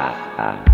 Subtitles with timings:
[0.00, 0.56] ah, ah.
[0.56, 0.69] ah.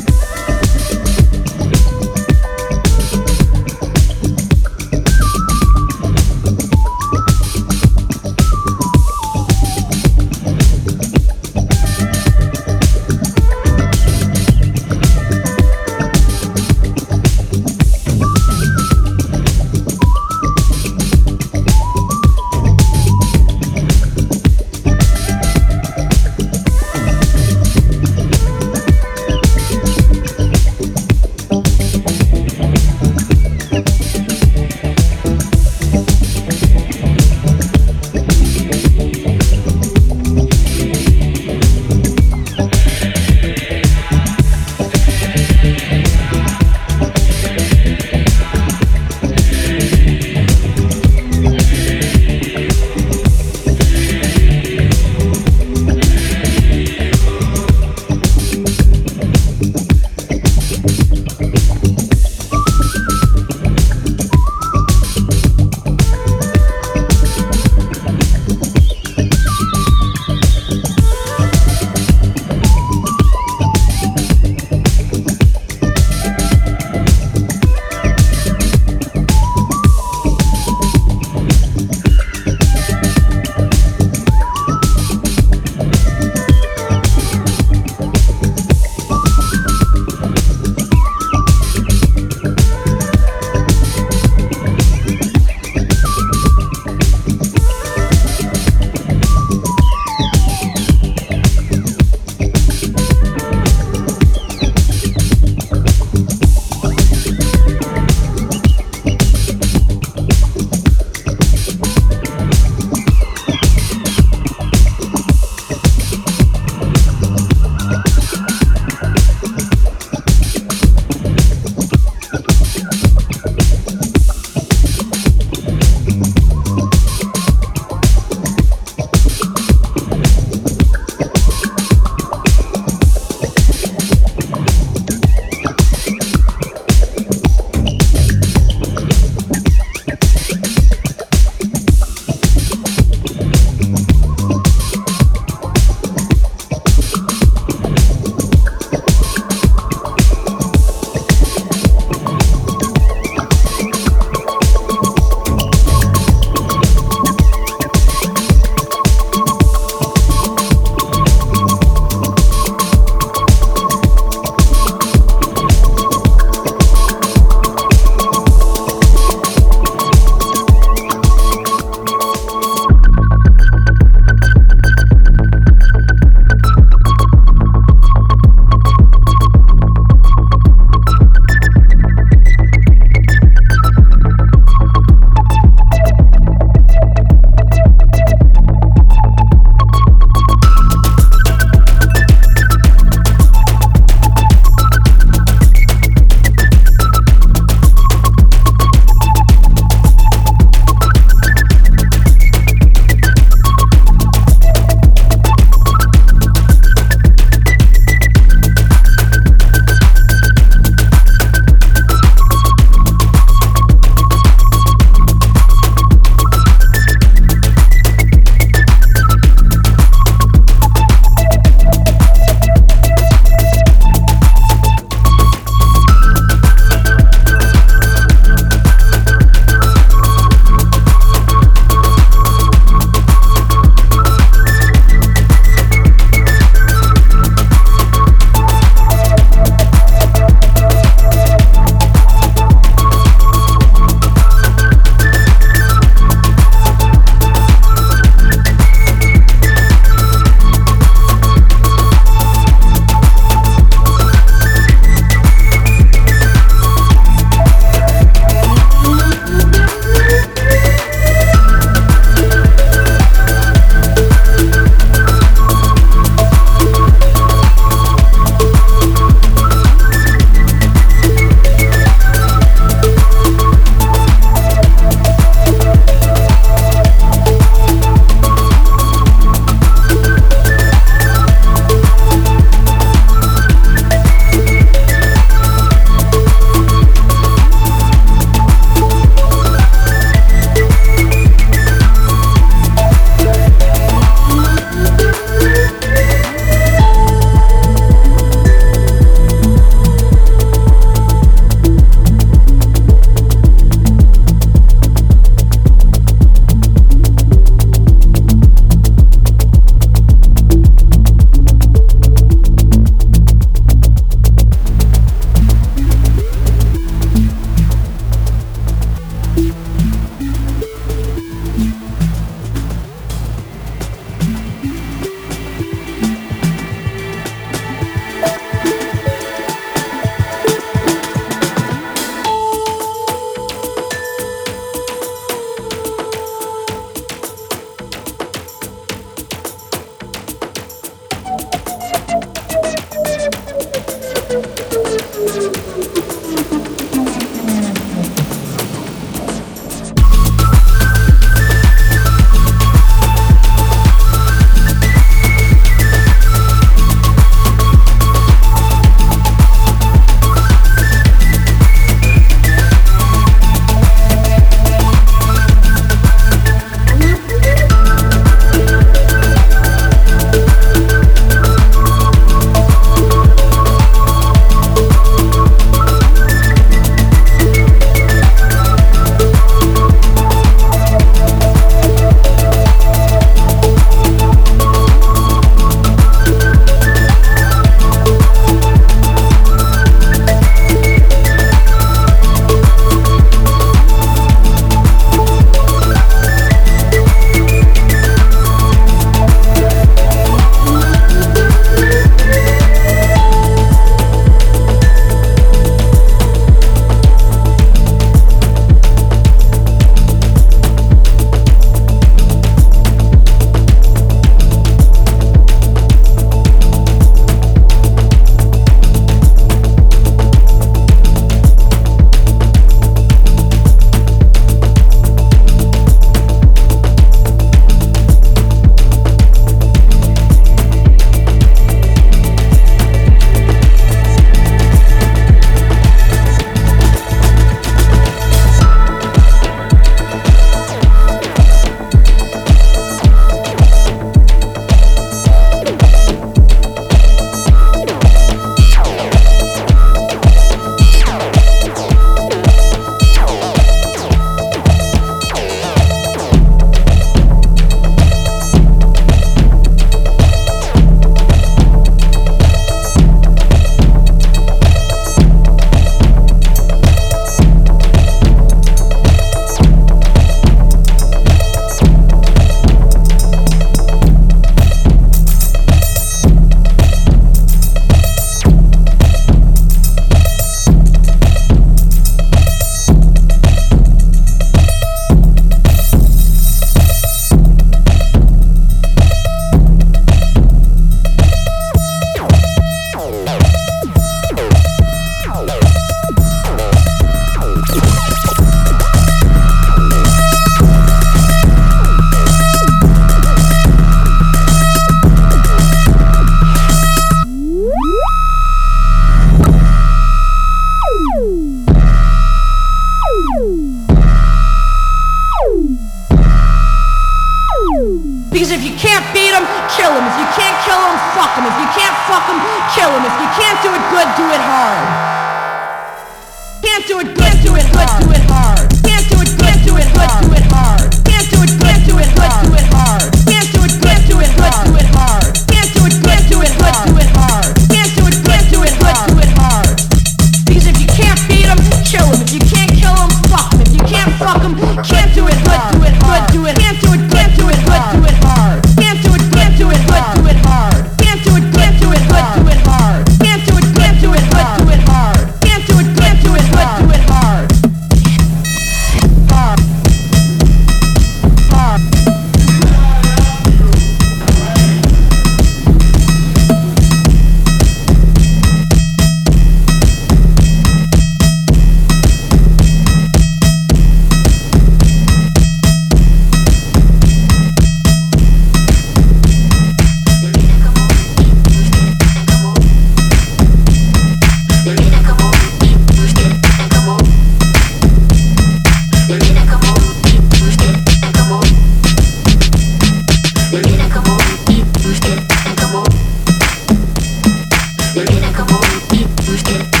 [598.25, 600.00] Termina como un hit,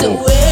[0.00, 0.51] beautiful.